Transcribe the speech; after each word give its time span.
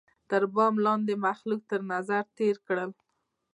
تر 0.29 0.41
بام 0.53 0.73
لاندي 0.85 1.13
یې 1.17 1.21
مخلوق 1.27 1.61
تر 1.71 1.81
نظر 1.91 2.23
تېر 2.37 2.55
کړ 2.67 2.77